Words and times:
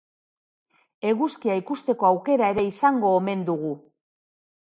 Eguzkia 1.09 1.57
ikusteko 1.61 2.07
aukera 2.09 2.49
ere 2.55 2.65
izango 2.71 3.13
omen 3.19 3.45
dugu. 3.53 3.71